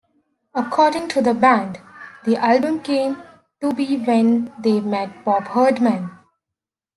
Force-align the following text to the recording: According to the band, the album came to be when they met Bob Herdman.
According 0.55 1.09
to 1.09 1.21
the 1.21 1.35
band, 1.35 1.79
the 2.25 2.35
album 2.35 2.79
came 2.81 3.21
to 3.59 3.71
be 3.71 3.97
when 3.99 4.51
they 4.59 4.79
met 4.79 5.23
Bob 5.23 5.49
Herdman. 5.49 6.09